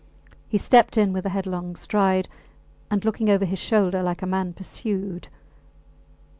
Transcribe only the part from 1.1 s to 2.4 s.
with a headlong stride